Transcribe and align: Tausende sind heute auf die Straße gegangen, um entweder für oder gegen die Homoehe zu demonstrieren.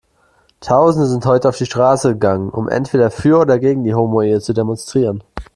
Tausende 0.61 1.07
sind 1.07 1.27
heute 1.27 1.47
auf 1.47 1.57
die 1.59 1.67
Straße 1.67 2.13
gegangen, 2.13 2.49
um 2.49 2.67
entweder 2.67 3.11
für 3.11 3.39
oder 3.39 3.59
gegen 3.59 3.83
die 3.83 3.93
Homoehe 3.93 4.39
zu 4.39 4.51
demonstrieren. 4.51 5.23